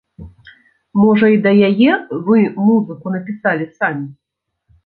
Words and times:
Можа, 1.01 1.25
і 1.33 1.37
да 1.45 1.51
яе 1.69 1.93
вы 2.31 2.37
музыку 2.71 3.05
напісалі 3.17 3.65
самі? 3.77 4.07